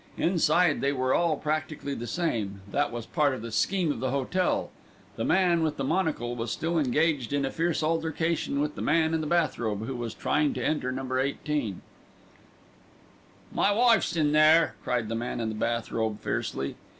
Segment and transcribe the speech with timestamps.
[0.17, 4.09] Inside they were all practically the same, that was part of the scheme of the
[4.09, 4.71] hotel.
[5.15, 9.13] The man with the monocle was still engaged in a fierce altercation with the man
[9.13, 11.03] in the bath robe, who was trying to enter No.
[11.15, 11.83] 18.
[13.53, 16.77] "My wife's in there," cried the man in the bath robe fiercely.